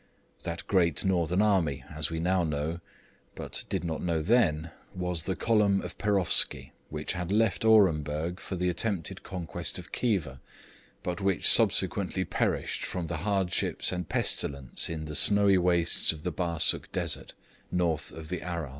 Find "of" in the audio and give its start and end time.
5.83-5.99, 9.77-9.91, 16.11-16.23, 18.11-18.29